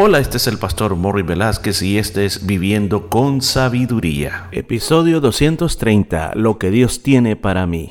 Hola, 0.00 0.20
este 0.20 0.36
es 0.36 0.46
el 0.46 0.58
pastor 0.58 0.94
Morri 0.94 1.22
Velázquez 1.22 1.82
y 1.82 1.98
este 1.98 2.24
es 2.24 2.46
Viviendo 2.46 3.08
con 3.08 3.42
Sabiduría. 3.42 4.46
Episodio 4.52 5.20
230, 5.20 6.36
Lo 6.36 6.56
que 6.56 6.70
Dios 6.70 7.02
tiene 7.02 7.34
para 7.34 7.66
mí. 7.66 7.90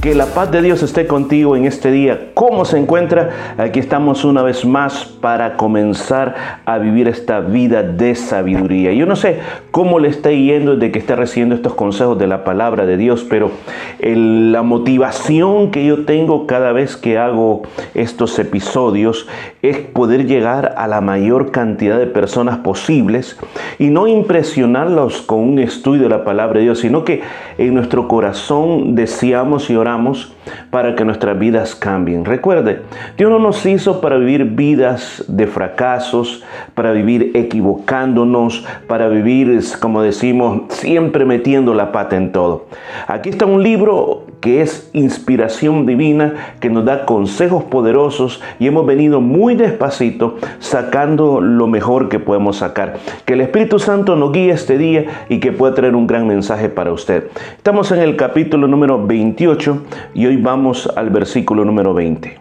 Que 0.00 0.14
la 0.14 0.24
paz 0.24 0.50
de 0.50 0.62
Dios 0.62 0.82
esté 0.82 1.06
contigo 1.06 1.56
en 1.56 1.66
este 1.66 1.90
día. 1.90 2.30
¿Cómo 2.32 2.64
se 2.64 2.78
encuentra? 2.78 3.28
Aquí 3.58 3.80
estamos 3.80 4.24
una 4.24 4.40
vez 4.40 4.64
más 4.64 5.04
para 5.04 5.58
comenzar 5.58 6.62
a 6.64 6.78
vivir 6.78 7.06
esta 7.06 7.40
vida 7.40 7.82
de 7.82 8.14
sabiduría. 8.14 8.94
Yo 8.94 9.04
no 9.04 9.14
sé 9.14 9.40
cómo 9.70 9.98
le 9.98 10.08
está 10.08 10.30
yendo 10.30 10.76
desde 10.76 10.90
que 10.90 10.98
está 10.98 11.16
recibiendo 11.16 11.54
estos 11.54 11.74
consejos 11.74 12.18
de 12.18 12.26
la 12.26 12.44
palabra 12.44 12.86
de 12.86 12.96
Dios, 12.96 13.26
pero 13.28 13.50
la 13.98 14.62
motivación 14.62 15.70
que 15.70 15.84
yo 15.84 16.06
tengo 16.06 16.46
cada 16.46 16.72
vez 16.72 16.96
que 16.96 17.18
hago 17.18 17.64
estos 17.92 18.38
episodios 18.38 19.28
es 19.60 19.76
poder 19.76 20.26
llegar 20.26 20.76
a 20.78 20.86
la 20.88 21.02
mayor 21.02 21.50
cantidad 21.50 21.98
de 21.98 22.06
personas 22.06 22.56
posibles 22.60 23.38
y 23.78 23.88
no 23.88 24.08
impresionarlos 24.08 25.20
con 25.20 25.40
un 25.40 25.58
estudio 25.58 26.04
de 26.04 26.08
la 26.08 26.24
palabra 26.24 26.60
de 26.60 26.64
Dios, 26.64 26.78
sino 26.78 27.04
que 27.04 27.20
en 27.58 27.74
nuestro 27.74 28.08
corazón 28.08 28.94
deseamos 28.94 29.68
y 29.68 29.76
oramos 29.76 29.89
logramos 29.90 30.32
para 30.70 30.94
que 30.94 31.04
nuestras 31.04 31.38
vidas 31.38 31.74
cambien. 31.74 32.24
Recuerde, 32.24 32.82
Dios 33.16 33.30
no 33.30 33.38
nos 33.38 33.64
hizo 33.66 34.00
para 34.00 34.18
vivir 34.18 34.44
vidas 34.44 35.24
de 35.28 35.46
fracasos, 35.46 36.44
para 36.74 36.92
vivir 36.92 37.32
equivocándonos, 37.34 38.64
para 38.86 39.08
vivir, 39.08 39.60
como 39.80 40.02
decimos, 40.02 40.62
siempre 40.68 41.24
metiendo 41.24 41.74
la 41.74 41.92
pata 41.92 42.16
en 42.16 42.32
todo. 42.32 42.66
Aquí 43.06 43.30
está 43.30 43.46
un 43.46 43.62
libro 43.62 44.24
que 44.40 44.62
es 44.62 44.90
inspiración 44.94 45.86
divina, 45.86 46.54
que 46.60 46.70
nos 46.70 46.84
da 46.84 47.04
consejos 47.04 47.64
poderosos 47.64 48.40
y 48.58 48.66
hemos 48.66 48.86
venido 48.86 49.20
muy 49.20 49.54
despacito 49.54 50.36
sacando 50.58 51.40
lo 51.40 51.66
mejor 51.66 52.08
que 52.08 52.18
podemos 52.18 52.56
sacar. 52.56 52.96
Que 53.24 53.34
el 53.34 53.42
Espíritu 53.42 53.78
Santo 53.78 54.16
nos 54.16 54.32
guíe 54.32 54.50
este 54.50 54.78
día 54.78 55.26
y 55.28 55.40
que 55.40 55.52
pueda 55.52 55.74
traer 55.74 55.94
un 55.94 56.06
gran 56.06 56.26
mensaje 56.26 56.68
para 56.68 56.92
usted. 56.92 57.28
Estamos 57.56 57.92
en 57.92 58.00
el 58.00 58.16
capítulo 58.16 58.66
número 58.66 59.06
28 59.06 59.82
y 60.14 60.26
hoy 60.30 60.36
vamos 60.36 60.88
al 60.94 61.10
versículo 61.10 61.64
número 61.64 61.92
20. 61.92 62.38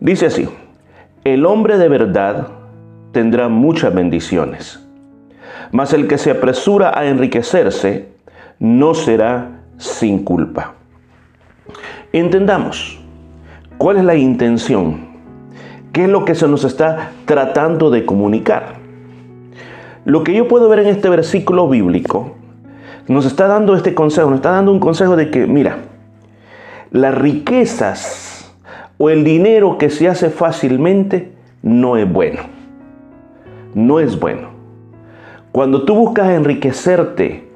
Dice 0.00 0.26
así, 0.26 0.46
el 1.24 1.46
hombre 1.46 1.78
de 1.78 1.88
verdad 1.88 2.48
tendrá 3.10 3.48
muchas 3.48 3.94
bendiciones, 3.94 4.86
mas 5.72 5.94
el 5.94 6.08
que 6.08 6.18
se 6.18 6.30
apresura 6.30 6.92
a 6.94 7.06
enriquecerse 7.06 8.10
no 8.58 8.92
será 8.92 9.62
sin 9.78 10.24
culpa. 10.24 10.74
Entendamos 12.12 13.00
cuál 13.78 13.96
es 13.96 14.04
la 14.04 14.16
intención, 14.16 15.06
qué 15.94 16.04
es 16.04 16.10
lo 16.10 16.26
que 16.26 16.34
se 16.34 16.46
nos 16.46 16.64
está 16.64 17.12
tratando 17.24 17.88
de 17.88 18.04
comunicar. 18.04 18.74
Lo 20.04 20.22
que 20.22 20.34
yo 20.34 20.48
puedo 20.48 20.68
ver 20.68 20.80
en 20.80 20.88
este 20.88 21.08
versículo 21.08 21.66
bíblico 21.66 22.36
nos 23.08 23.24
está 23.24 23.46
dando 23.46 23.74
este 23.74 23.94
consejo, 23.94 24.28
nos 24.28 24.40
está 24.40 24.50
dando 24.50 24.70
un 24.70 24.80
consejo 24.80 25.16
de 25.16 25.30
que, 25.30 25.46
mira, 25.46 25.78
las 26.90 27.14
riquezas 27.14 28.54
o 28.98 29.10
el 29.10 29.24
dinero 29.24 29.78
que 29.78 29.90
se 29.90 30.08
hace 30.08 30.30
fácilmente 30.30 31.32
no 31.62 31.96
es 31.96 32.10
bueno. 32.10 32.42
No 33.74 34.00
es 34.00 34.18
bueno. 34.18 34.48
Cuando 35.52 35.84
tú 35.84 35.94
buscas 35.94 36.30
enriquecerte 36.30 37.48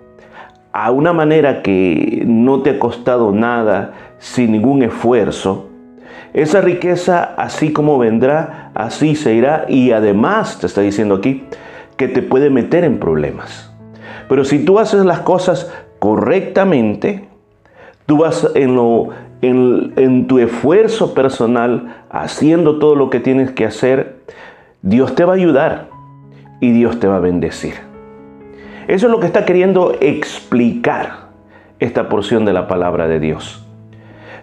a 0.72 0.90
una 0.90 1.12
manera 1.12 1.62
que 1.62 2.22
no 2.26 2.62
te 2.62 2.70
ha 2.70 2.78
costado 2.78 3.32
nada, 3.32 3.92
sin 4.18 4.52
ningún 4.52 4.82
esfuerzo, 4.82 5.68
esa 6.32 6.60
riqueza 6.60 7.34
así 7.36 7.72
como 7.72 7.98
vendrá, 7.98 8.70
así 8.74 9.16
se 9.16 9.34
irá 9.34 9.64
y 9.68 9.92
además 9.92 10.60
te 10.60 10.66
está 10.66 10.80
diciendo 10.80 11.16
aquí 11.16 11.44
que 11.96 12.08
te 12.08 12.22
puede 12.22 12.50
meter 12.50 12.84
en 12.84 12.98
problemas. 12.98 13.72
Pero 14.28 14.44
si 14.44 14.64
tú 14.64 14.78
haces 14.78 15.04
las 15.04 15.20
cosas 15.20 15.72
correctamente, 15.98 17.29
tú 18.10 18.16
vas 18.16 18.44
en, 18.56 18.76
en, 19.40 20.26
tu 20.26 20.40
esfuerzo 20.40 21.14
personal, 21.14 22.02
haciendo 22.10 22.80
todo 22.80 22.96
lo 22.96 23.08
que 23.08 23.20
tienes 23.20 23.52
que 23.52 23.64
hacer, 23.64 24.16
Dios 24.82 25.14
te 25.14 25.24
va 25.24 25.34
a 25.34 25.36
ayudar 25.36 25.90
y 26.58 26.72
Dios 26.72 26.98
te 26.98 27.06
va 27.06 27.18
a 27.18 27.20
bendecir. 27.20 27.74
Eso 28.88 29.06
es 29.06 29.12
lo 29.12 29.20
que 29.20 29.28
está 29.28 29.44
queriendo 29.44 29.96
explicar 30.00 31.28
esta 31.78 32.08
porción 32.08 32.44
de 32.44 32.52
la 32.52 32.66
palabra 32.66 33.06
de 33.06 33.20
Dios. 33.20 33.64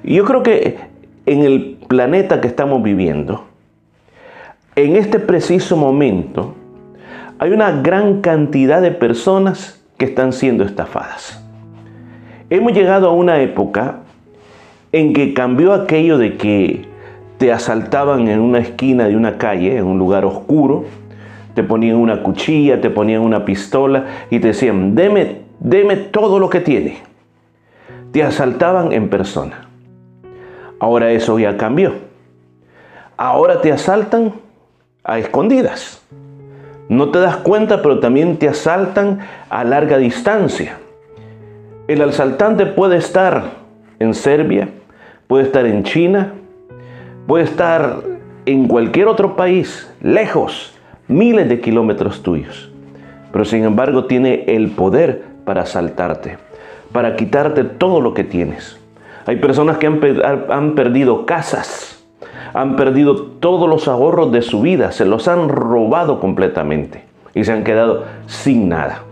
Yo 0.01 0.23
creo 0.23 0.43
que 0.43 0.77
en 1.25 1.43
el 1.43 1.77
planeta 1.89 2.39
que 2.39 2.47
estamos 2.47 2.81
viviendo, 2.81 3.47
en 4.77 4.95
este 4.95 5.19
preciso 5.19 5.75
momento, 5.75 6.55
hay 7.37 7.51
una 7.51 7.81
gran 7.81 8.21
cantidad 8.21 8.81
de 8.81 8.91
personas 8.91 9.83
que 9.97 10.05
están 10.05 10.31
siendo 10.31 10.63
estafadas. 10.63 11.43
Hemos 12.49 12.71
llegado 12.71 13.09
a 13.09 13.11
una 13.11 13.41
época 13.41 13.97
en 14.93 15.11
que 15.11 15.33
cambió 15.33 15.73
aquello 15.73 16.17
de 16.17 16.37
que 16.37 16.85
te 17.37 17.51
asaltaban 17.51 18.29
en 18.29 18.39
una 18.39 18.59
esquina 18.59 19.05
de 19.09 19.17
una 19.17 19.37
calle, 19.37 19.77
en 19.77 19.85
un 19.85 19.99
lugar 19.99 20.23
oscuro, 20.23 20.85
te 21.55 21.63
ponían 21.63 21.97
una 21.97 22.23
cuchilla, 22.23 22.79
te 22.79 22.89
ponían 22.89 23.21
una 23.21 23.43
pistola 23.43 24.05
y 24.29 24.39
te 24.39 24.47
decían, 24.47 24.95
deme, 24.95 25.95
todo 26.11 26.39
lo 26.39 26.49
que 26.49 26.61
tiene. 26.61 26.99
Te 28.13 28.23
asaltaban 28.23 28.93
en 28.93 29.09
persona. 29.09 29.67
Ahora 30.79 31.11
eso 31.11 31.37
ya 31.39 31.57
cambió. 31.57 31.95
Ahora 33.17 33.59
te 33.59 33.73
asaltan 33.73 34.33
a 35.03 35.19
escondidas. 35.19 36.01
No 36.87 37.09
te 37.09 37.19
das 37.19 37.35
cuenta, 37.37 37.81
pero 37.81 37.99
también 37.99 38.37
te 38.37 38.47
asaltan 38.47 39.19
a 39.49 39.65
larga 39.65 39.97
distancia. 39.97 40.77
El 41.87 42.01
asaltante 42.01 42.65
puede 42.65 42.97
estar 42.97 43.43
en 43.99 44.13
Serbia, 44.13 44.67
puede 45.27 45.45
estar 45.45 45.65
en 45.65 45.83
China, 45.83 46.33
puede 47.27 47.45
estar 47.45 48.01
en 48.45 48.67
cualquier 48.67 49.07
otro 49.07 49.37
país, 49.37 49.89
lejos, 50.01 50.73
miles 51.07 51.47
de 51.47 51.61
kilómetros 51.61 52.23
tuyos. 52.23 52.69
Pero 53.31 53.45
sin 53.45 53.63
embargo 53.63 54.03
tiene 54.03 54.43
el 54.47 54.71
poder 54.71 55.23
para 55.45 55.61
asaltarte, 55.61 56.37
para 56.91 57.15
quitarte 57.15 57.63
todo 57.63 58.01
lo 58.01 58.13
que 58.13 58.25
tienes. 58.25 58.77
Hay 59.25 59.37
personas 59.37 59.77
que 59.77 59.87
han, 59.87 60.75
perdido 60.75 61.25
casas, 61.25 62.03
han 62.53 62.75
perdido 62.75 63.15
todos 63.39 63.69
los 63.69 63.87
ahorros 63.87 64.33
de 64.33 64.41
su 64.41 64.59
vida, 64.59 64.91
se 64.91 65.05
los 65.05 65.29
han 65.29 65.47
robado 65.47 66.19
completamente 66.19 67.05
y 67.33 67.45
se 67.45 67.53
han 67.53 67.63
quedado 67.63 68.03
sin 68.25 68.67
nada. 68.67 69.03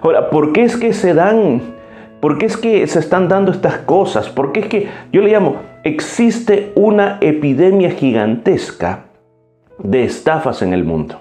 Ahora, 0.00 0.30
¿por 0.30 0.52
qué 0.52 0.64
es 0.64 0.78
que 0.78 0.94
se 0.94 1.12
dan, 1.12 1.79
por 2.20 2.38
qué 2.38 2.46
es 2.46 2.56
que 2.56 2.86
se 2.86 2.98
están 2.98 3.28
dando 3.28 3.52
estas 3.52 3.78
cosas? 3.78 4.28
¿Por 4.28 4.52
qué 4.52 4.60
es 4.60 4.66
que 4.66 4.88
yo 5.12 5.22
le 5.22 5.32
llamo, 5.32 5.56
existe 5.84 6.72
una 6.74 7.18
epidemia 7.20 7.90
gigantesca 7.90 9.04
de 9.78 10.04
estafas 10.04 10.62
en 10.62 10.72
el 10.72 10.84
mundo? 10.84 11.20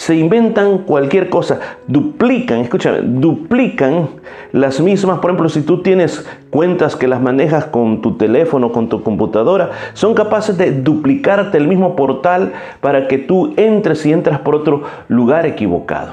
se 0.00 0.16
inventan 0.16 0.78
cualquier 0.78 1.28
cosa, 1.28 1.60
duplican, 1.86 2.60
escúchame, 2.60 3.00
duplican 3.02 4.08
las 4.50 4.80
mismas. 4.80 5.18
Por 5.18 5.30
ejemplo, 5.30 5.50
si 5.50 5.60
tú 5.60 5.82
tienes 5.82 6.26
cuentas 6.48 6.96
que 6.96 7.06
las 7.06 7.20
manejas 7.20 7.66
con 7.66 8.00
tu 8.00 8.16
teléfono, 8.16 8.72
con 8.72 8.88
tu 8.88 9.02
computadora, 9.02 9.72
son 9.92 10.14
capaces 10.14 10.56
de 10.56 10.72
duplicarte 10.72 11.58
el 11.58 11.68
mismo 11.68 11.96
portal 11.96 12.54
para 12.80 13.08
que 13.08 13.18
tú 13.18 13.52
entres 13.58 14.06
y 14.06 14.12
entras 14.14 14.40
por 14.40 14.54
otro 14.54 14.84
lugar 15.08 15.44
equivocado. 15.44 16.12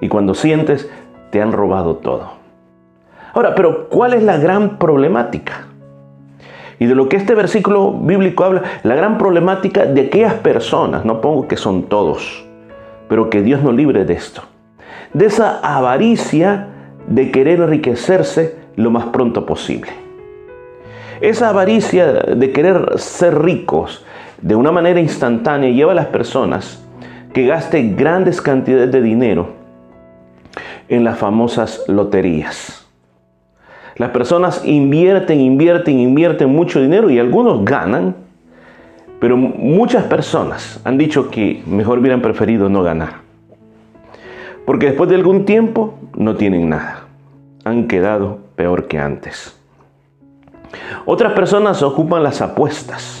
Y 0.00 0.08
cuando 0.08 0.32
sientes, 0.32 0.90
te 1.30 1.42
han 1.42 1.52
robado 1.52 1.96
todo. 1.96 2.39
Ahora, 3.32 3.54
pero 3.54 3.88
¿cuál 3.88 4.14
es 4.14 4.22
la 4.22 4.38
gran 4.38 4.78
problemática? 4.78 5.66
Y 6.78 6.86
de 6.86 6.94
lo 6.94 7.08
que 7.08 7.16
este 7.16 7.34
versículo 7.34 7.92
bíblico 7.92 8.44
habla, 8.44 8.62
la 8.82 8.94
gran 8.94 9.18
problemática 9.18 9.84
de 9.84 10.00
aquellas 10.02 10.34
personas, 10.34 11.04
no 11.04 11.20
pongo 11.20 11.46
que 11.46 11.56
son 11.56 11.84
todos, 11.84 12.44
pero 13.08 13.28
que 13.28 13.42
Dios 13.42 13.62
nos 13.62 13.74
libre 13.74 14.04
de 14.04 14.14
esto. 14.14 14.42
De 15.12 15.26
esa 15.26 15.60
avaricia 15.60 16.68
de 17.06 17.30
querer 17.30 17.60
enriquecerse 17.60 18.56
lo 18.76 18.90
más 18.90 19.06
pronto 19.06 19.44
posible. 19.44 19.90
Esa 21.20 21.50
avaricia 21.50 22.12
de 22.12 22.52
querer 22.52 22.98
ser 22.98 23.42
ricos 23.42 24.06
de 24.40 24.54
una 24.54 24.72
manera 24.72 25.00
instantánea 25.00 25.68
lleva 25.70 25.92
a 25.92 25.94
las 25.96 26.06
personas 26.06 26.82
que 27.34 27.46
gasten 27.46 27.94
grandes 27.94 28.40
cantidades 28.40 28.90
de 28.90 29.02
dinero 29.02 29.50
en 30.88 31.04
las 31.04 31.18
famosas 31.18 31.84
loterías. 31.88 32.79
Las 34.00 34.12
personas 34.12 34.64
invierten, 34.64 35.42
invierten, 35.42 35.98
invierten 35.98 36.48
mucho 36.48 36.80
dinero 36.80 37.10
y 37.10 37.18
algunos 37.18 37.66
ganan, 37.66 38.16
pero 39.20 39.36
muchas 39.36 40.04
personas 40.04 40.80
han 40.84 40.96
dicho 40.96 41.30
que 41.30 41.62
mejor 41.66 41.98
hubieran 41.98 42.22
preferido 42.22 42.70
no 42.70 42.82
ganar. 42.82 43.16
Porque 44.64 44.86
después 44.86 45.10
de 45.10 45.16
algún 45.16 45.44
tiempo 45.44 45.98
no 46.16 46.36
tienen 46.36 46.70
nada. 46.70 47.08
Han 47.64 47.88
quedado 47.88 48.38
peor 48.56 48.88
que 48.88 48.98
antes. 48.98 49.60
Otras 51.04 51.34
personas 51.34 51.82
ocupan 51.82 52.22
las 52.22 52.40
apuestas 52.40 53.19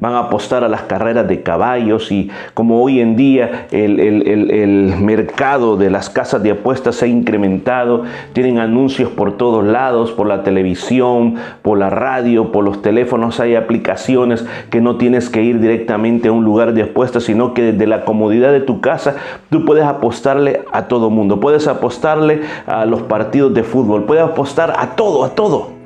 van 0.00 0.14
a 0.14 0.20
apostar 0.20 0.64
a 0.64 0.68
las 0.68 0.82
carreras 0.82 1.26
de 1.26 1.42
caballos 1.42 2.12
y 2.12 2.30
como 2.54 2.82
hoy 2.82 3.00
en 3.00 3.16
día 3.16 3.66
el, 3.70 4.94
mercado 4.98 5.76
de 5.76 5.90
las 5.90 6.10
casas 6.10 6.42
de 6.42 6.52
apuestas 6.52 6.96
se 6.96 7.06
ha 7.06 7.08
incrementado, 7.08 8.04
tienen 8.32 8.58
anuncios 8.58 9.10
por 9.10 9.36
todos 9.36 9.64
lados, 9.64 10.12
por 10.12 10.26
la 10.26 10.42
televisión, 10.42 11.36
por 11.62 11.78
la 11.78 11.90
radio, 11.90 12.52
por 12.52 12.64
los 12.64 12.82
teléfonos, 12.82 13.40
hay 13.40 13.54
aplicaciones 13.54 14.44
que 14.70 14.80
no 14.80 14.96
tienes 14.96 15.30
que 15.30 15.42
ir 15.42 15.60
directamente 15.60 16.28
a 16.28 16.32
un 16.32 16.44
lugar 16.44 16.74
de 16.74 16.82
apuestas, 16.82 17.24
sino 17.24 17.54
que 17.54 17.72
desde 17.72 17.86
la 17.86 18.04
comodidad 18.04 18.52
de 18.52 18.60
tu 18.60 18.80
casa 18.80 19.16
tú 19.50 19.64
puedes 19.64 19.84
apostarle 19.84 20.62
a 20.72 20.88
todo 20.88 21.10
mundo, 21.10 21.40
puedes 21.40 21.66
apostarle 21.66 22.42
a 22.66 22.84
los 22.84 23.02
partidos 23.02 23.54
de 23.54 23.62
fútbol, 23.62 24.04
puedes 24.04 24.24
apostar 24.24 24.74
a 24.76 24.96
todo, 24.96 25.24
a 25.24 25.30
todo. 25.30 25.77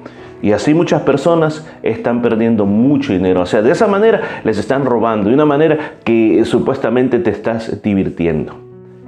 Y 0.42 0.50
así 0.50 0.74
muchas 0.74 1.02
personas 1.02 1.64
están 1.84 2.20
perdiendo 2.20 2.66
mucho 2.66 3.12
dinero. 3.12 3.42
O 3.42 3.46
sea, 3.46 3.62
de 3.62 3.70
esa 3.70 3.86
manera 3.86 4.20
les 4.42 4.58
están 4.58 4.84
robando, 4.84 5.28
de 5.28 5.34
una 5.34 5.44
manera 5.46 5.94
que 6.04 6.44
supuestamente 6.44 7.20
te 7.20 7.30
estás 7.30 7.80
divirtiendo. 7.80 8.54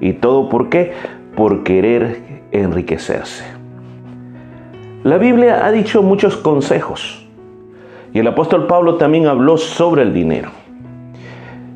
¿Y 0.01 0.13
todo 0.15 0.49
por 0.49 0.69
qué? 0.69 0.93
Por 1.37 1.65
querer 1.65 2.45
enriquecerse. 2.53 3.45
La 5.03 5.19
Biblia 5.19 5.67
ha 5.67 5.73
dicho 5.73 6.03
muchos 6.03 6.37
consejos. 6.37 7.27
Y 8.13 8.21
el 8.21 8.29
apóstol 8.29 8.69
Pablo 8.69 8.95
también 8.95 9.27
habló 9.27 9.57
sobre 9.57 10.03
el 10.03 10.15
dinero. 10.15 10.51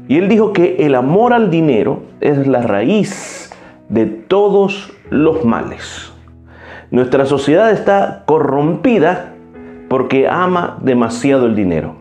Y 0.06 0.18
él 0.18 0.28
dijo 0.28 0.52
que 0.52 0.76
el 0.86 0.94
amor 0.94 1.32
al 1.32 1.50
dinero 1.50 2.02
es 2.20 2.46
la 2.46 2.62
raíz 2.62 3.52
de 3.88 4.06
todos 4.06 4.92
los 5.10 5.44
males. 5.44 6.12
Nuestra 6.90 7.26
sociedad 7.26 7.70
está 7.72 8.22
corrompida 8.24 9.27
porque 9.88 10.28
ama 10.28 10.78
demasiado 10.82 11.46
el 11.46 11.56
dinero. 11.56 11.94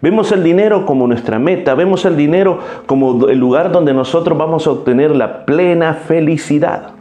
Vemos 0.00 0.30
el 0.30 0.44
dinero 0.44 0.86
como 0.86 1.08
nuestra 1.08 1.40
meta, 1.40 1.74
vemos 1.74 2.04
el 2.04 2.16
dinero 2.16 2.60
como 2.86 3.28
el 3.28 3.38
lugar 3.38 3.72
donde 3.72 3.92
nosotros 3.92 4.38
vamos 4.38 4.66
a 4.66 4.70
obtener 4.70 5.14
la 5.14 5.44
plena 5.44 5.94
felicidad. 5.94 6.92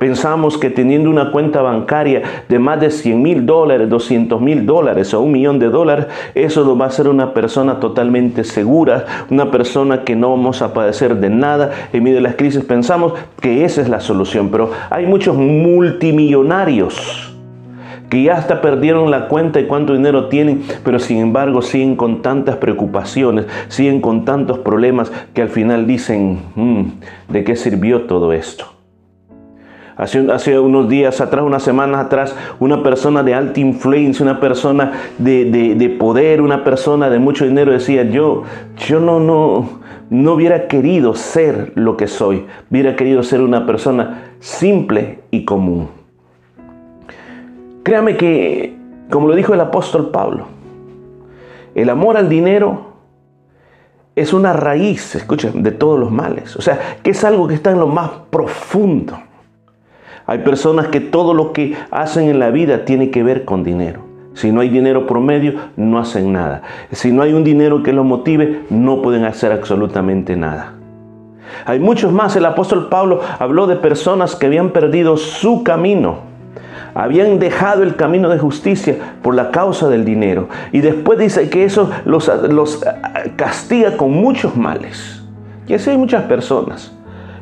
Pensamos 0.00 0.58
que 0.58 0.70
teniendo 0.70 1.10
una 1.10 1.30
cuenta 1.30 1.60
bancaria 1.60 2.22
de 2.48 2.58
más 2.58 2.80
de 2.80 2.90
100 2.90 3.22
mil 3.22 3.44
dólares, 3.44 3.86
200 3.88 4.40
mil 4.40 4.64
dólares 4.64 5.12
o 5.12 5.20
un 5.20 5.30
millón 5.30 5.58
de 5.58 5.68
dólares, 5.68 6.06
eso 6.34 6.64
nos 6.64 6.80
va 6.80 6.86
a 6.86 6.88
hacer 6.88 7.06
una 7.06 7.34
persona 7.34 7.80
totalmente 7.80 8.42
segura, 8.42 9.04
una 9.28 9.50
persona 9.50 10.02
que 10.02 10.16
no 10.16 10.30
vamos 10.30 10.62
a 10.62 10.72
padecer 10.72 11.16
de 11.16 11.28
nada 11.28 11.70
en 11.92 12.02
medio 12.02 12.16
de 12.16 12.22
las 12.22 12.36
crisis. 12.36 12.64
Pensamos 12.64 13.12
que 13.42 13.66
esa 13.66 13.82
es 13.82 13.90
la 13.90 14.00
solución, 14.00 14.48
pero 14.50 14.70
hay 14.88 15.06
muchos 15.06 15.36
multimillonarios 15.36 17.36
que 18.10 18.24
ya 18.24 18.36
hasta 18.36 18.60
perdieron 18.60 19.10
la 19.10 19.28
cuenta 19.28 19.60
de 19.60 19.68
cuánto 19.68 19.94
dinero 19.94 20.28
tienen, 20.28 20.64
pero 20.84 20.98
sin 20.98 21.18
embargo 21.18 21.62
siguen 21.62 21.96
con 21.96 22.20
tantas 22.20 22.56
preocupaciones, 22.56 23.46
siguen 23.68 24.00
con 24.00 24.24
tantos 24.24 24.58
problemas 24.58 25.10
que 25.32 25.42
al 25.42 25.48
final 25.48 25.86
dicen, 25.86 26.40
mm, 26.56 26.82
¿de 27.28 27.44
qué 27.44 27.56
sirvió 27.56 28.02
todo 28.02 28.32
esto? 28.32 28.66
Hace, 29.96 30.58
unos 30.58 30.88
días 30.88 31.20
atrás, 31.20 31.44
unas 31.44 31.62
semanas 31.62 32.06
atrás, 32.06 32.34
una 32.58 32.82
persona 32.82 33.22
de 33.22 33.34
alta 33.34 33.60
influencia, 33.60 34.24
una 34.24 34.40
persona 34.40 34.92
de, 35.18 35.96
poder, 35.98 36.40
una 36.40 36.64
persona 36.64 37.10
de 37.10 37.18
mucho 37.18 37.44
dinero 37.44 37.70
decía, 37.70 38.04
yo, 38.04 38.44
yo 38.88 38.98
no, 38.98 39.20
no, 39.20 39.68
no 40.08 40.32
hubiera 40.32 40.68
querido 40.68 41.14
ser 41.14 41.72
lo 41.74 41.98
que 41.98 42.06
soy, 42.06 42.46
hubiera 42.70 42.96
querido 42.96 43.22
ser 43.22 43.42
una 43.42 43.66
persona 43.66 44.32
simple 44.40 45.20
y 45.30 45.44
común. 45.44 45.99
Créame 47.90 48.16
que, 48.16 48.76
como 49.10 49.26
lo 49.26 49.34
dijo 49.34 49.52
el 49.52 49.60
apóstol 49.60 50.12
Pablo, 50.12 50.44
el 51.74 51.90
amor 51.90 52.16
al 52.16 52.28
dinero 52.28 52.92
es 54.14 54.32
una 54.32 54.52
raíz, 54.52 55.16
escuchen, 55.16 55.64
de 55.64 55.72
todos 55.72 55.98
los 55.98 56.12
males. 56.12 56.54
O 56.54 56.62
sea, 56.62 56.98
que 57.02 57.10
es 57.10 57.24
algo 57.24 57.48
que 57.48 57.54
está 57.54 57.72
en 57.72 57.80
lo 57.80 57.88
más 57.88 58.12
profundo. 58.30 59.18
Hay 60.24 60.38
personas 60.38 60.86
que 60.86 61.00
todo 61.00 61.34
lo 61.34 61.52
que 61.52 61.74
hacen 61.90 62.28
en 62.28 62.38
la 62.38 62.52
vida 62.52 62.84
tiene 62.84 63.10
que 63.10 63.24
ver 63.24 63.44
con 63.44 63.64
dinero. 63.64 64.02
Si 64.34 64.52
no 64.52 64.60
hay 64.60 64.68
dinero 64.68 65.08
promedio, 65.08 65.54
no 65.76 65.98
hacen 65.98 66.32
nada. 66.32 66.62
Si 66.92 67.10
no 67.10 67.22
hay 67.22 67.32
un 67.32 67.42
dinero 67.42 67.82
que 67.82 67.92
los 67.92 68.04
motive, 68.04 68.66
no 68.70 69.02
pueden 69.02 69.24
hacer 69.24 69.50
absolutamente 69.50 70.36
nada. 70.36 70.74
Hay 71.66 71.80
muchos 71.80 72.12
más. 72.12 72.36
El 72.36 72.46
apóstol 72.46 72.88
Pablo 72.88 73.18
habló 73.40 73.66
de 73.66 73.74
personas 73.74 74.36
que 74.36 74.46
habían 74.46 74.70
perdido 74.70 75.16
su 75.16 75.64
camino 75.64 76.29
habían 76.94 77.38
dejado 77.38 77.82
el 77.82 77.96
camino 77.96 78.28
de 78.28 78.38
justicia 78.38 78.96
por 79.22 79.34
la 79.34 79.50
causa 79.50 79.88
del 79.88 80.04
dinero. 80.04 80.48
Y 80.72 80.80
después 80.80 81.18
dice 81.18 81.48
que 81.50 81.64
eso 81.64 81.90
los, 82.04 82.30
los 82.48 82.84
castiga 83.36 83.96
con 83.96 84.12
muchos 84.12 84.56
males. 84.56 85.22
Y 85.66 85.74
así 85.74 85.90
hay 85.90 85.96
muchas 85.96 86.24
personas 86.24 86.92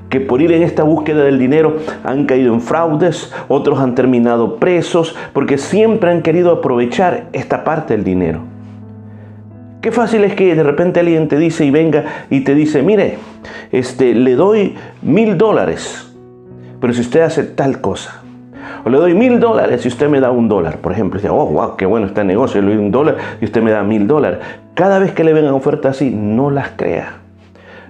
que 0.08 0.20
por 0.20 0.40
ir 0.40 0.52
en 0.52 0.62
esta 0.62 0.82
búsqueda 0.82 1.24
del 1.24 1.38
dinero 1.38 1.76
han 2.04 2.24
caído 2.24 2.54
en 2.54 2.60
fraudes, 2.60 3.32
otros 3.48 3.78
han 3.78 3.94
terminado 3.94 4.56
presos, 4.56 5.14
porque 5.32 5.58
siempre 5.58 6.10
han 6.10 6.22
querido 6.22 6.50
aprovechar 6.52 7.28
esta 7.32 7.64
parte 7.64 7.94
del 7.94 8.04
dinero. 8.04 8.40
Qué 9.80 9.92
fácil 9.92 10.24
es 10.24 10.34
que 10.34 10.54
de 10.54 10.62
repente 10.62 11.00
alguien 11.00 11.28
te 11.28 11.38
dice 11.38 11.64
y 11.64 11.70
venga 11.70 12.04
y 12.30 12.40
te 12.40 12.54
dice, 12.54 12.82
mire, 12.82 13.18
este, 13.70 14.14
le 14.14 14.34
doy 14.34 14.74
mil 15.02 15.38
dólares, 15.38 16.12
pero 16.80 16.92
si 16.92 17.00
usted 17.00 17.20
hace 17.20 17.44
tal 17.44 17.80
cosa, 17.80 18.22
le 18.88 18.98
doy 18.98 19.14
mil 19.14 19.40
dólares 19.40 19.84
y 19.84 19.88
usted 19.88 20.08
me 20.08 20.20
da 20.20 20.30
un 20.30 20.48
dólar, 20.48 20.78
por 20.78 20.92
ejemplo. 20.92 21.18
dice, 21.18 21.30
oh, 21.30 21.46
wow, 21.46 21.76
qué 21.76 21.86
bueno 21.86 22.06
está 22.06 22.22
el 22.22 22.26
negocio, 22.26 22.60
le 22.60 22.68
doy 22.68 22.76
un 22.76 22.90
dólar 22.90 23.16
y 23.40 23.44
usted 23.44 23.62
me 23.62 23.70
da 23.70 23.82
mil 23.82 24.06
dólares. 24.06 24.40
Cada 24.74 24.98
vez 24.98 25.12
que 25.12 25.24
le 25.24 25.32
vengan 25.32 25.54
ofertas 25.54 25.96
así, 25.96 26.10
no 26.10 26.50
las 26.50 26.70
crea. 26.76 27.18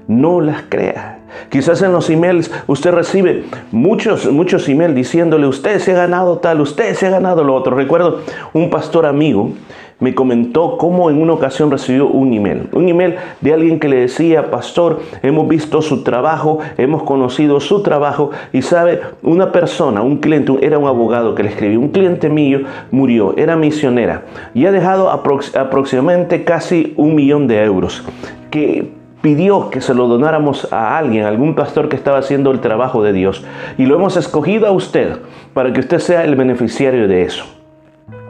No 0.07 0.41
las 0.41 0.63
crea. 0.69 1.19
Quizás 1.51 1.83
en 1.83 1.93
los 1.93 2.09
emails 2.11 2.51
usted 2.67 2.93
recibe 2.93 3.45
muchos, 3.71 4.31
muchos 4.31 4.69
emails 4.69 4.95
diciéndole, 4.95 5.47
usted 5.47 5.79
se 5.79 5.93
ha 5.93 5.97
ganado 5.97 6.39
tal, 6.39 6.61
usted 6.61 6.95
se 6.95 7.07
ha 7.07 7.11
ganado 7.11 7.45
lo 7.45 7.55
otro. 7.55 7.77
Recuerdo 7.77 8.23
un 8.53 8.71
pastor 8.71 9.07
amigo 9.07 9.53
me 10.01 10.15
comentó 10.15 10.79
cómo 10.79 11.11
en 11.11 11.21
una 11.21 11.33
ocasión 11.33 11.71
recibió 11.71 12.07
un 12.07 12.33
email. 12.33 12.69
Un 12.73 12.89
email 12.89 13.17
de 13.41 13.53
alguien 13.53 13.81
que 13.81 13.89
le 13.89 13.97
decía, 13.97 14.51
pastor, 14.51 15.01
hemos 15.23 15.49
visto 15.49 15.83
su 15.83 16.05
trabajo, 16.05 16.61
hemos 16.77 17.03
conocido 17.03 17.61
su 17.61 17.83
trabajo 17.83 18.31
y 18.53 18.63
sabe, 18.63 19.01
una 19.23 19.51
persona, 19.51 20.03
un 20.03 20.19
cliente, 20.19 20.53
era 20.63 20.79
un 20.79 20.87
abogado 20.87 21.35
que 21.35 21.43
le 21.43 21.51
escribió, 21.51 21.81
un 21.81 21.89
cliente 21.89 22.29
mío 22.29 22.61
murió, 22.91 23.35
era 23.37 23.57
misionera 23.57 24.23
y 24.55 24.67
ha 24.67 24.73
dejado 24.73 25.11
aproximadamente 25.11 26.45
casi 26.45 26.95
un 26.97 27.15
millón 27.15 27.49
de 27.49 27.63
euros 27.63 28.05
que 28.51 28.91
pidió 29.21 29.71
que 29.71 29.81
se 29.81 29.95
lo 29.95 30.07
donáramos 30.07 30.73
a 30.73 30.97
alguien, 30.97 31.25
algún 31.25 31.55
pastor 31.55 31.89
que 31.89 31.97
estaba 31.97 32.19
haciendo 32.19 32.53
el 32.53 32.61
trabajo 32.61 33.03
de 33.03 33.13
Dios. 33.13 33.45
Y 33.77 33.87
lo 33.87 33.97
hemos 33.97 34.17
escogido 34.17 34.67
a 34.67 34.71
usted 34.71 35.17
para 35.55 35.73
que 35.73 35.81
usted 35.81 35.99
sea 35.99 36.25
el 36.25 36.37
beneficiario 36.37 37.09
de 37.09 37.23
eso. 37.23 37.58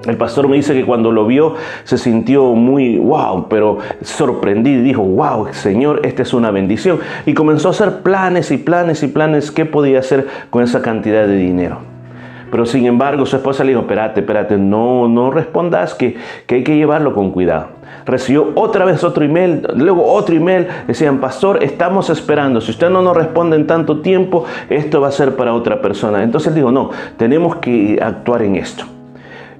El 0.08 0.16
pastor 0.16 0.48
me 0.48 0.56
dice 0.56 0.72
que 0.72 0.86
cuando 0.86 1.12
lo 1.12 1.26
vio 1.26 1.54
se 1.84 1.98
sintió 1.98 2.54
muy 2.54 2.96
wow, 2.96 3.46
pero 3.48 3.78
sorprendido 4.00 4.80
y 4.80 4.82
dijo, 4.82 5.02
wow, 5.02 5.48
Señor, 5.52 6.00
esta 6.02 6.22
es 6.22 6.32
una 6.32 6.50
bendición. 6.50 6.98
Y 7.26 7.34
comenzó 7.34 7.68
a 7.68 7.72
hacer 7.72 8.00
planes 8.00 8.50
y 8.50 8.56
planes 8.56 9.02
y 9.02 9.08
planes 9.08 9.50
qué 9.50 9.66
podía 9.66 9.98
hacer 9.98 10.26
con 10.48 10.62
esa 10.62 10.80
cantidad 10.80 11.26
de 11.26 11.36
dinero. 11.36 11.80
Pero 12.50 12.64
sin 12.64 12.86
embargo 12.86 13.26
su 13.26 13.36
esposa 13.36 13.62
le 13.64 13.72
dijo, 13.72 13.82
espérate, 13.82 14.20
espérate, 14.20 14.56
no, 14.56 15.08
no 15.08 15.30
respondas, 15.30 15.94
que, 15.94 16.16
que 16.46 16.54
hay 16.54 16.64
que 16.64 16.76
llevarlo 16.76 17.12
con 17.14 17.30
cuidado. 17.30 17.66
Recibió 18.06 18.52
otra 18.54 18.86
vez 18.86 19.04
otro 19.04 19.22
email, 19.22 19.66
luego 19.76 20.10
otro 20.10 20.34
email, 20.34 20.68
decían, 20.86 21.18
pastor, 21.18 21.62
estamos 21.62 22.08
esperando, 22.08 22.62
si 22.62 22.70
usted 22.70 22.88
no 22.88 23.02
nos 23.02 23.14
responde 23.14 23.56
en 23.56 23.66
tanto 23.66 24.00
tiempo, 24.00 24.46
esto 24.70 25.02
va 25.02 25.08
a 25.08 25.12
ser 25.12 25.36
para 25.36 25.52
otra 25.52 25.82
persona. 25.82 26.22
Entonces 26.22 26.54
dijo, 26.54 26.72
no, 26.72 26.90
tenemos 27.18 27.56
que 27.56 27.98
actuar 28.00 28.40
en 28.40 28.56
esto. 28.56 28.86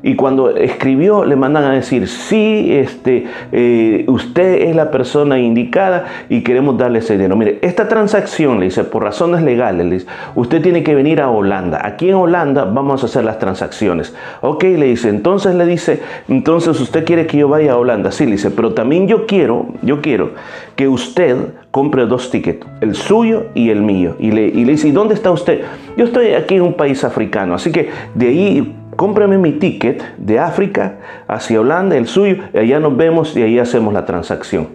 Y 0.09 0.17
cuando 0.17 0.57
escribió, 0.57 1.27
le 1.27 1.37
mandan 1.37 1.65
a 1.65 1.73
decir, 1.73 2.09
sí, 2.09 2.69
este, 2.73 3.27
eh, 3.53 4.07
usted 4.09 4.62
es 4.62 4.75
la 4.75 4.91
persona 4.91 5.38
indicada 5.38 6.07
y 6.31 6.41
queremos 6.41 6.79
darle 6.79 7.00
ese 7.00 7.12
dinero. 7.12 7.37
Mire, 7.37 7.59
esta 7.61 7.88
transacción, 7.88 8.59
le 8.59 8.65
dice, 8.65 8.85
por 8.85 9.03
razones 9.03 9.43
legales, 9.43 9.85
le 9.85 9.95
dice, 9.97 10.07
usted 10.35 10.62
tiene 10.62 10.83
que 10.83 10.95
venir 10.95 11.21
a 11.21 11.29
Holanda. 11.29 11.83
Aquí 11.85 12.09
en 12.09 12.15
Holanda 12.15 12.65
vamos 12.65 13.03
a 13.03 13.07
hacer 13.07 13.23
las 13.23 13.38
transacciones. 13.38 14.15
Ok, 14.41 14.62
le 14.62 14.87
dice, 14.87 15.11
entonces 15.11 15.55
le 15.55 15.67
dice, 15.67 16.00
entonces 16.27 16.81
usted 16.81 17.05
quiere 17.05 17.27
que 17.27 17.37
yo 17.37 17.49
vaya 17.49 17.73
a 17.73 17.77
Holanda. 17.77 18.11
Sí, 18.11 18.25
le 18.25 18.33
dice, 18.33 18.50
pero 18.50 18.73
también 18.73 19.09
yo 19.09 19.27
quiero, 19.27 19.67
yo 19.83 20.00
quiero 20.00 20.31
que 20.75 20.88
usted 20.88 21.37
compre 21.71 22.07
dos 22.07 22.31
tickets, 22.31 22.67
el 22.81 22.95
suyo 22.95 23.49
y 23.55 23.69
el 23.69 23.83
mío. 23.83 24.17
Y 24.19 24.31
le, 24.31 24.47
y 24.47 24.65
le 24.65 24.73
dice, 24.73 24.88
¿y 24.88 24.93
dónde 24.93 25.12
está 25.12 25.31
usted? 25.31 25.65
Yo 25.99 26.07
estoy 26.07 26.29
aquí 26.29 26.55
en 26.55 26.62
un 26.62 26.73
país 26.73 27.05
africano, 27.05 27.53
así 27.53 27.71
que 27.71 27.91
de 28.15 28.27
ahí 28.27 28.75
cómprame 28.99 29.38
mi 29.38 29.52
ticket 29.52 30.02
de 30.17 30.40
África 30.40 30.97
hacia 31.28 31.61
Holanda, 31.61 31.97
el 31.97 32.09
suyo, 32.09 32.43
y 32.52 32.59
allá 32.59 32.81
nos 32.81 32.97
vemos 32.97 33.37
y 33.37 33.43
ahí 33.43 33.61
hacemos 33.61 33.95
la 33.95 34.05
transacción. 34.05 34.71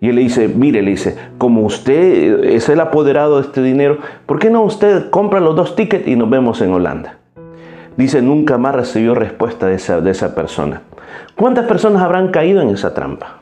Y 0.00 0.10
él 0.10 0.14
le 0.14 0.20
dice, 0.20 0.46
mire, 0.46 0.82
le 0.82 0.92
dice, 0.92 1.16
como 1.36 1.62
usted 1.62 2.44
es 2.44 2.68
el 2.68 2.78
apoderado 2.78 3.40
de 3.40 3.42
este 3.42 3.64
dinero, 3.64 3.98
¿por 4.24 4.38
qué 4.38 4.50
no 4.50 4.62
usted 4.62 5.10
compra 5.10 5.40
los 5.40 5.56
dos 5.56 5.74
tickets 5.74 6.06
y 6.06 6.14
nos 6.14 6.30
vemos 6.30 6.60
en 6.60 6.72
Holanda? 6.72 7.16
Dice, 7.96 8.22
nunca 8.22 8.56
más 8.56 8.72
recibió 8.72 9.16
respuesta 9.16 9.66
de 9.66 9.74
esa, 9.74 10.00
de 10.00 10.12
esa 10.12 10.36
persona. 10.36 10.82
¿Cuántas 11.34 11.66
personas 11.66 12.02
habrán 12.02 12.28
caído 12.28 12.62
en 12.62 12.68
esa 12.68 12.94
trampa? 12.94 13.40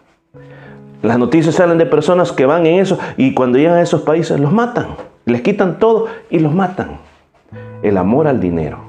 Las 1.03 1.19
noticias 1.19 1.55
salen 1.55 1.77
de 1.77 1.85
personas 1.85 2.33
que 2.33 2.47
van 2.47 2.65
en 2.65 2.81
eso 2.81 2.99
y 3.19 3.35
cuando 3.35 3.59
llegan 3.59 3.77
a 3.77 3.83
esos 3.83 4.01
países 4.01 4.41
los 4.41 4.53
matan, 4.55 4.87
les 5.27 5.43
quitan 5.43 5.79
todo 5.79 6.07
y 6.31 6.39
los 6.39 6.55
matan. 6.55 6.93
El 7.83 7.99
amor 7.99 8.27
al 8.27 8.41
dinero. 8.41 8.84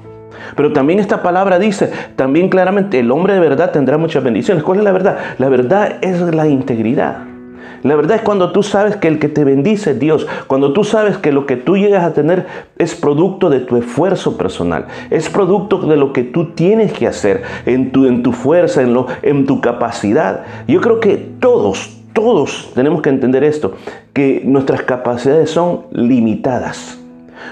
Pero 0.54 0.72
también 0.72 0.98
esta 0.98 1.22
palabra 1.22 1.58
dice, 1.58 1.90
también 2.16 2.48
claramente, 2.48 3.00
el 3.00 3.10
hombre 3.10 3.34
de 3.34 3.40
verdad 3.40 3.72
tendrá 3.72 3.98
muchas 3.98 4.22
bendiciones. 4.22 4.62
¿Cuál 4.62 4.78
es 4.78 4.84
la 4.84 4.92
verdad? 4.92 5.18
La 5.38 5.48
verdad 5.48 5.96
es 6.00 6.20
la 6.20 6.46
integridad. 6.48 7.36
La 7.82 7.94
verdad 7.94 8.16
es 8.16 8.22
cuando 8.22 8.52
tú 8.52 8.62
sabes 8.62 8.96
que 8.96 9.06
el 9.08 9.18
que 9.18 9.28
te 9.28 9.44
bendice 9.44 9.92
es 9.92 9.98
Dios, 9.98 10.26
cuando 10.48 10.72
tú 10.72 10.82
sabes 10.82 11.18
que 11.18 11.30
lo 11.30 11.46
que 11.46 11.56
tú 11.56 11.76
llegas 11.76 12.04
a 12.04 12.14
tener 12.14 12.46
es 12.78 12.94
producto 12.94 13.48
de 13.48 13.60
tu 13.60 13.76
esfuerzo 13.76 14.36
personal, 14.36 14.86
es 15.10 15.28
producto 15.28 15.78
de 15.78 15.96
lo 15.96 16.12
que 16.12 16.24
tú 16.24 16.46
tienes 16.46 16.92
que 16.92 17.06
hacer 17.06 17.42
en 17.64 17.92
tu, 17.92 18.06
en 18.06 18.22
tu 18.24 18.32
fuerza, 18.32 18.82
en, 18.82 18.94
lo, 18.94 19.06
en 19.22 19.46
tu 19.46 19.60
capacidad. 19.60 20.44
Yo 20.66 20.80
creo 20.80 20.98
que 20.98 21.16
todos, 21.38 21.96
todos 22.12 22.72
tenemos 22.74 23.02
que 23.02 23.10
entender 23.10 23.44
esto, 23.44 23.74
que 24.12 24.42
nuestras 24.44 24.82
capacidades 24.82 25.50
son 25.50 25.82
limitadas. 25.92 26.98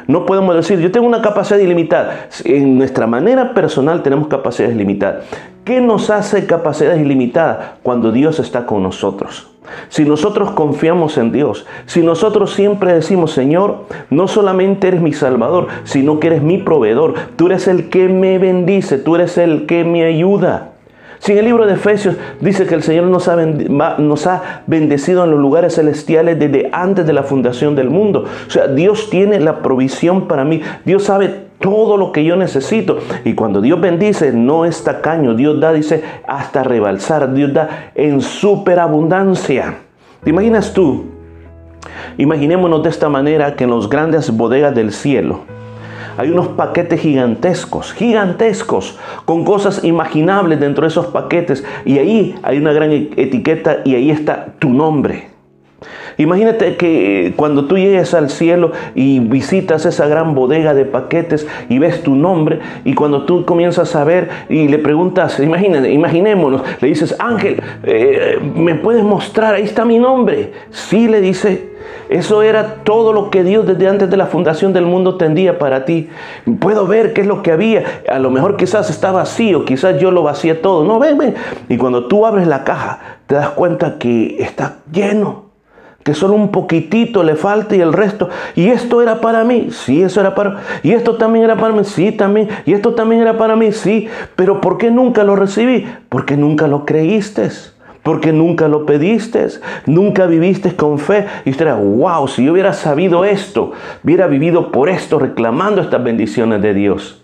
No 0.07 0.27
podemos 0.27 0.55
decir, 0.55 0.79
yo 0.81 0.91
tengo 0.91 1.07
una 1.07 1.23
capacidad 1.23 1.59
ilimitada. 1.59 2.29
En 2.45 2.79
nuestra 2.79 3.07
manera 3.07 3.55
personal 3.55 4.03
tenemos 4.03 4.29
capacidades 4.29 4.77
limitadas. 4.77 5.25
¿Qué 5.65 5.81
nos 5.81 6.11
hace 6.11 6.47
capacidades 6.47 7.01
ilimitadas? 7.01 7.79
Cuando 7.83 8.13
Dios 8.13 8.39
está 8.39 8.67
con 8.67 8.83
nosotros. 8.83 9.51
Si 9.89 10.05
nosotros 10.05 10.51
confiamos 10.51 11.17
en 11.17 11.33
Dios, 11.33 11.67
si 11.87 12.03
nosotros 12.03 12.53
siempre 12.53 12.93
decimos, 12.93 13.33
Señor, 13.33 13.87
no 14.11 14.29
solamente 14.29 14.89
eres 14.89 15.01
mi 15.01 15.15
Salvador, 15.15 15.69
sino 15.85 16.21
que 16.21 16.27
eres 16.27 16.43
mi 16.43 16.59
proveedor, 16.59 17.15
tú 17.37 17.47
eres 17.47 17.67
el 17.67 17.89
que 17.89 18.09
me 18.09 18.39
bendice, 18.39 18.99
tú 18.99 19.15
eres 19.15 19.39
el 19.39 19.65
que 19.65 19.85
me 19.85 20.05
ayuda. 20.05 20.74
Si 21.25 21.33
en 21.33 21.39
el 21.39 21.47
libro 21.47 21.65
de 21.65 21.73
Efesios 21.73 22.17
dice 22.43 22.67
que 22.67 22.75
el 22.75 22.83
Señor 22.83 23.05
nos 23.07 23.29
ha, 24.27 24.43
bendecido 24.67 25.25
en 25.25 25.31
los 25.31 25.41
lugares 25.41 25.77
celestiales 25.77 26.39
desde 26.39 26.69
antes 26.71 27.07
de 27.07 27.15
la 27.15 27.23
fundación 27.23 27.75
del 27.75 27.89
mundo. 27.89 28.27
O 28.47 28.51
sea, 28.51 28.69
Dios 28.69 29.09
tiene 29.09 29.41
la 29.41 29.63
provisión 29.63 30.29
para 30.29 30.45
mí. 30.45 30.61
Dios 30.85 31.05
sabe 31.05 31.47
todo 31.61 31.97
lo 31.97 32.13
que 32.13 32.25
yo 32.25 32.37
necesito. 32.37 32.99
Y 33.25 33.33
cuando 33.33 33.63
Dios 33.63 33.81
bendice, 33.81 34.35
no 34.35 34.67
es 34.67 34.85
tacaño. 34.85 35.33
Dios 35.33 35.59
da, 35.61 35.73
dice, 35.73 36.05
hasta 36.29 36.63
rebalsar. 36.63 37.33
Dios 37.33 37.55
da 37.55 37.93
en 37.95 38.21
superabundancia. 38.21 39.77
¿Te 40.25 40.29
imaginas 40.29 40.75
tú? 40.75 41.07
Imaginémonos 42.19 42.83
de 42.83 42.91
esta 42.91 43.09
manera 43.09 43.57
que 43.57 43.65
en 43.65 43.71
las 43.71 43.89
grandes 43.89 44.31
bodegas 44.31 44.75
del 44.75 44.93
cielo, 44.93 45.41
hay 46.17 46.31
unos 46.31 46.49
paquetes 46.49 47.01
gigantescos, 47.01 47.93
gigantescos, 47.93 48.99
con 49.25 49.45
cosas 49.45 49.85
imaginables 49.85 50.61
dentro 50.61 50.83
de 50.83 50.89
esos 50.89 51.07
paquetes. 51.07 51.65
Y 51.85 51.99
ahí 51.99 52.35
hay 52.43 52.59
una 52.59 52.73
gran 52.73 52.93
e-, 52.93 53.11
etiqueta 53.17 53.79
y 53.85 53.95
ahí 53.95 54.11
está 54.11 54.55
tu 54.59 54.71
nombre. 54.71 55.34
Imagínate 56.17 56.77
que 56.77 57.33
cuando 57.37 57.67
tú 57.67 57.77
llegues 57.77 58.15
al 58.15 58.31
cielo 58.31 58.73
y 58.95 59.19
visitas 59.21 59.85
esa 59.85 60.07
gran 60.07 60.35
bodega 60.35 60.75
de 60.75 60.85
paquetes 60.85 61.47
y 61.69 61.79
ves 61.79 62.03
tu 62.03 62.15
nombre 62.15 62.61
y 62.85 62.95
cuando 62.95 63.25
tú 63.25 63.45
comienzas 63.45 63.97
a 63.97 64.05
ver 64.05 64.29
y 64.49 64.69
le 64.69 64.79
preguntas, 64.79 65.41
imagínate, 65.41 65.91
imaginémonos, 65.91 66.63
le 66.81 66.89
dices, 66.89 67.17
Ángel, 67.19 67.63
eh, 67.83 68.39
¿me 68.55 68.75
puedes 68.77 69.03
mostrar? 69.03 69.55
Ahí 69.55 69.65
está 69.65 69.85
mi 69.85 69.99
nombre. 69.99 70.53
Sí, 70.71 71.09
le 71.09 71.21
dice, 71.21 71.75
eso 72.09 72.43
era 72.43 72.77
todo 72.85 73.13
lo 73.13 73.31
que 73.31 73.43
Dios 73.43 73.67
desde 73.67 73.89
antes 73.89 74.11
de 74.11 74.17
la 74.17 74.27
fundación 74.27 74.73
del 74.73 74.85
mundo 74.85 75.17
tendía 75.17 75.59
para 75.59 75.85
ti. 75.85 76.09
Puedo 76.61 76.87
ver 76.87 77.13
qué 77.13 77.23
es 77.23 77.27
lo 77.27 77.43
que 77.43 77.53
había. 77.53 78.03
A 78.09 78.19
lo 78.19 78.31
mejor 78.31 78.57
quizás 78.57 78.91
está 78.91 79.11
vacío, 79.11 79.65
quizás 79.65 79.99
yo 79.99 80.11
lo 80.11 80.23
vacié 80.23 80.55
todo. 80.55 80.85
No, 80.85 80.99
ven, 80.99 81.19
ven. 81.19 81.35
Y 81.69 81.77
cuando 81.77 82.07
tú 82.07 82.27
abres 82.27 82.47
la 82.47 82.65
caja, 82.65 83.19
te 83.27 83.35
das 83.35 83.51
cuenta 83.51 83.99
que 83.99 84.37
está 84.39 84.79
lleno. 84.93 85.44
Que 86.05 86.15
solo 86.15 86.35
un 86.35 86.53
poquitito 86.53 87.25
le 87.25 87.35
falta 87.35 87.75
y 87.75 87.81
el 87.81 87.93
resto. 87.93 88.29
Y 88.55 88.69
esto 88.69 89.03
era 89.03 89.21
para 89.21 89.43
mí. 89.43 89.69
Sí, 89.71 90.03
eso 90.03 90.21
era 90.21 90.37
para 90.37 90.61
Y 90.83 90.93
esto 90.93 91.17
también 91.17 91.45
era 91.45 91.57
para 91.57 91.75
mí. 91.75 91.83
Sí, 91.83 92.13
también. 92.13 92.49
Y 92.65 92.73
esto 92.73 92.95
también 92.95 93.23
era 93.23 93.37
para 93.37 93.57
mí. 93.57 93.73
Sí. 93.73 94.09
Pero 94.37 94.61
¿por 94.61 94.79
qué 94.79 94.91
nunca 94.93 95.25
lo 95.25 95.35
recibí? 95.35 95.87
Porque 96.09 96.37
nunca 96.37 96.69
lo 96.69 96.85
creíste 96.85 97.51
porque 98.05 98.35
nunca 98.35 98.69
lo 98.69 98.85
pediste, 98.85 99.47
nunca 99.87 100.27
viviste 100.27 100.77
con 100.77 100.99
fe. 100.99 101.27
Y 101.47 101.51
usted 101.51 101.65
era, 101.65 101.77
wow, 101.77 102.29
si 102.29 102.45
yo 102.45 102.53
hubiera 102.53 102.75
sabido 102.75 103.25
esto, 103.25 103.73
hubiera 104.05 104.27
vivido 104.27 104.71
por 104.71 104.91
esto, 104.91 105.19
reclamando 105.19 105.81
estas 105.81 106.05
bendiciones 106.05 106.61
de 106.61 106.75
Dios. 106.75 107.24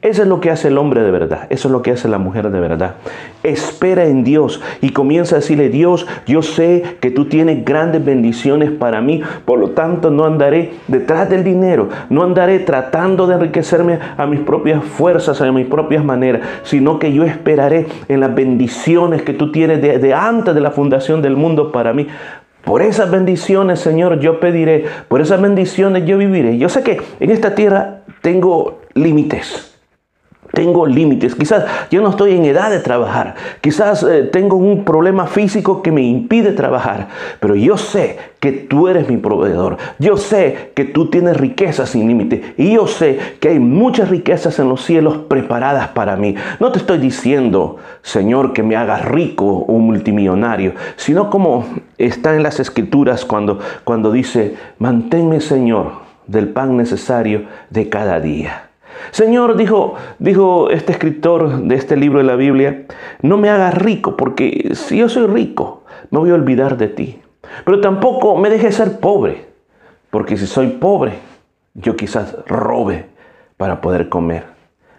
Eso 0.00 0.22
es 0.22 0.28
lo 0.28 0.40
que 0.40 0.52
hace 0.52 0.68
el 0.68 0.78
hombre 0.78 1.02
de 1.02 1.10
verdad, 1.10 1.48
eso 1.50 1.66
es 1.66 1.72
lo 1.72 1.82
que 1.82 1.90
hace 1.90 2.06
la 2.06 2.18
mujer 2.18 2.50
de 2.50 2.60
verdad. 2.60 2.94
Espera 3.42 4.04
en 4.04 4.22
Dios 4.22 4.62
y 4.80 4.90
comienza 4.90 5.34
a 5.34 5.40
decirle, 5.40 5.70
Dios, 5.70 6.06
yo 6.24 6.40
sé 6.42 6.84
que 7.00 7.10
tú 7.10 7.24
tienes 7.24 7.64
grandes 7.64 8.04
bendiciones 8.04 8.70
para 8.70 9.00
mí, 9.00 9.22
por 9.44 9.58
lo 9.58 9.70
tanto 9.70 10.12
no 10.12 10.24
andaré 10.24 10.74
detrás 10.86 11.28
del 11.28 11.42
dinero, 11.42 11.88
no 12.10 12.22
andaré 12.22 12.60
tratando 12.60 13.26
de 13.26 13.34
enriquecerme 13.34 13.98
a 14.16 14.24
mis 14.26 14.38
propias 14.38 14.84
fuerzas, 14.84 15.40
a 15.40 15.50
mis 15.50 15.66
propias 15.66 16.04
maneras, 16.04 16.42
sino 16.62 17.00
que 17.00 17.12
yo 17.12 17.24
esperaré 17.24 17.88
en 18.06 18.20
las 18.20 18.32
bendiciones 18.32 19.22
que 19.22 19.32
tú 19.32 19.50
tienes 19.50 19.82
desde 19.82 20.14
antes 20.14 20.54
de 20.54 20.60
la 20.60 20.70
fundación 20.70 21.22
del 21.22 21.34
mundo 21.34 21.72
para 21.72 21.92
mí. 21.92 22.06
Por 22.64 22.82
esas 22.82 23.10
bendiciones, 23.10 23.80
Señor, 23.80 24.20
yo 24.20 24.38
pediré, 24.38 24.84
por 25.08 25.20
esas 25.20 25.42
bendiciones 25.42 26.04
yo 26.06 26.18
viviré. 26.18 26.56
Yo 26.56 26.68
sé 26.68 26.84
que 26.84 27.00
en 27.18 27.30
esta 27.30 27.56
tierra 27.56 28.02
tengo 28.22 28.82
límites. 28.94 29.67
Tengo 30.52 30.86
límites, 30.86 31.34
quizás 31.34 31.64
yo 31.90 32.00
no 32.00 32.10
estoy 32.10 32.34
en 32.34 32.44
edad 32.44 32.70
de 32.70 32.80
trabajar, 32.80 33.34
quizás 33.60 34.02
eh, 34.02 34.22
tengo 34.32 34.56
un 34.56 34.84
problema 34.84 35.26
físico 35.26 35.82
que 35.82 35.92
me 35.92 36.02
impide 36.02 36.52
trabajar, 36.52 37.08
pero 37.38 37.54
yo 37.54 37.76
sé 37.76 38.18
que 38.40 38.52
tú 38.52 38.88
eres 38.88 39.08
mi 39.08 39.16
proveedor, 39.16 39.76
yo 39.98 40.16
sé 40.16 40.70
que 40.74 40.84
tú 40.84 41.06
tienes 41.10 41.36
riquezas 41.36 41.90
sin 41.90 42.06
límite. 42.06 42.54
Y 42.56 42.72
yo 42.72 42.86
sé 42.86 43.18
que 43.40 43.48
hay 43.48 43.58
muchas 43.58 44.08
riquezas 44.08 44.58
en 44.58 44.68
los 44.68 44.84
cielos 44.84 45.18
preparadas 45.28 45.88
para 45.88 46.16
mí. 46.16 46.34
No 46.60 46.72
te 46.72 46.78
estoy 46.78 46.98
diciendo, 46.98 47.76
Señor, 48.02 48.52
que 48.52 48.62
me 48.62 48.76
hagas 48.76 49.04
rico 49.04 49.44
o 49.44 49.78
multimillonario, 49.78 50.74
sino 50.96 51.30
como 51.30 51.66
está 51.98 52.34
en 52.34 52.42
las 52.42 52.60
escrituras 52.60 53.24
cuando, 53.24 53.58
cuando 53.84 54.12
dice, 54.12 54.56
manténme, 54.78 55.40
Señor, 55.40 55.92
del 56.26 56.48
pan 56.48 56.76
necesario 56.76 57.46
de 57.70 57.88
cada 57.88 58.20
día. 58.20 58.67
Señor, 59.10 59.56
dijo, 59.56 59.94
dijo 60.18 60.70
este 60.70 60.92
escritor 60.92 61.62
de 61.62 61.74
este 61.74 61.96
libro 61.96 62.18
de 62.18 62.24
la 62.24 62.36
Biblia, 62.36 62.86
no 63.22 63.36
me 63.36 63.50
hagas 63.50 63.74
rico, 63.74 64.16
porque 64.16 64.70
si 64.74 64.98
yo 64.98 65.08
soy 65.08 65.26
rico, 65.26 65.84
me 66.10 66.18
voy 66.18 66.30
a 66.30 66.34
olvidar 66.34 66.76
de 66.76 66.88
ti. 66.88 67.20
Pero 67.64 67.80
tampoco 67.80 68.36
me 68.36 68.50
dejes 68.50 68.74
ser 68.76 69.00
pobre, 69.00 69.46
porque 70.10 70.36
si 70.36 70.46
soy 70.46 70.68
pobre, 70.68 71.14
yo 71.74 71.96
quizás 71.96 72.36
robe 72.46 73.06
para 73.56 73.80
poder 73.80 74.08
comer. 74.08 74.44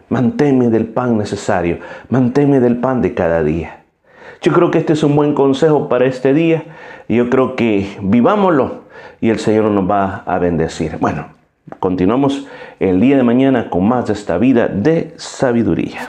Manténme 0.09 0.69
del 0.69 0.87
pan 0.87 1.17
necesario, 1.17 1.79
manténme 2.09 2.59
del 2.59 2.77
pan 2.77 3.01
de 3.01 3.13
cada 3.13 3.43
día. 3.43 3.83
Yo 4.41 4.53
creo 4.53 4.71
que 4.71 4.77
este 4.77 4.93
es 4.93 5.03
un 5.03 5.15
buen 5.15 5.33
consejo 5.33 5.89
para 5.89 6.05
este 6.05 6.33
día. 6.33 6.63
Yo 7.09 7.29
creo 7.29 7.55
que 7.55 7.97
vivámoslo 8.01 8.83
y 9.19 9.29
el 9.29 9.39
Señor 9.39 9.65
nos 9.65 9.89
va 9.89 10.23
a 10.25 10.39
bendecir. 10.39 10.97
Bueno, 10.99 11.27
Continuamos 11.79 12.47
el 12.79 12.99
día 12.99 13.17
de 13.17 13.23
mañana 13.23 13.69
con 13.69 13.87
más 13.87 14.07
de 14.07 14.13
esta 14.13 14.37
vida 14.37 14.67
de 14.67 15.13
sabiduría. 15.17 16.07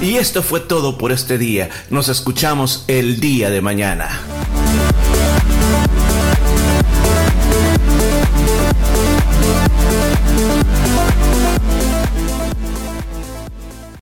Y 0.00 0.16
esto 0.16 0.42
fue 0.42 0.60
todo 0.60 0.96
por 0.96 1.12
este 1.12 1.36
día. 1.36 1.68
Nos 1.90 2.08
escuchamos 2.08 2.84
el 2.88 3.20
día 3.20 3.50
de 3.50 3.60
mañana. 3.60 4.08